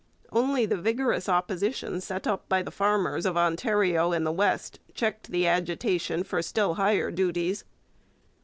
Only 0.31 0.65
the 0.65 0.77
vigorous 0.81 1.29
opposition 1.29 2.01
set 2.01 2.25
up 2.25 2.49
by 2.49 2.63
the 2.63 2.71
farmers 2.71 3.23
of 3.23 3.37
Ontario 3.37 4.11
and 4.13 4.25
the 4.25 4.31
West 4.31 4.79
checked 4.95 5.29
the 5.29 5.45
agitation 5.45 6.23
for 6.23 6.41
still 6.41 6.73
higher 6.73 7.11
duties. 7.11 7.63